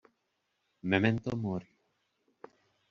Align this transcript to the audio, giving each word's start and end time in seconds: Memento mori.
Memento 0.91 1.31
mori. 1.43 1.69